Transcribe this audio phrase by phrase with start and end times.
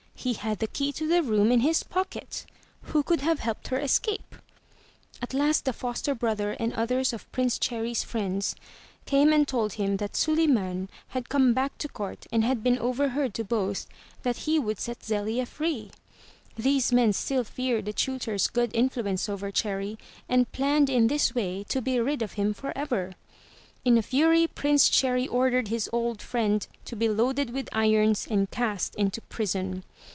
[0.23, 2.45] He had the key to the room in his pocket!
[2.83, 4.35] Who could have helped her escape?
[5.19, 8.53] At last the foster brother and others of Prince Cherry's friends
[9.07, 13.43] came and told him that Suliman had come back to court and been overheard to
[13.43, 13.87] boast
[14.21, 15.89] that he would set Zelia free.
[16.55, 19.97] These men still feared the tutor's good influence over Cherry,
[20.29, 23.13] and planned in this way to be rid of him forever.
[23.83, 28.51] In a fury, Prince Cherry ordered his old friend to be loaded with irons and
[28.51, 29.83] cast into prison.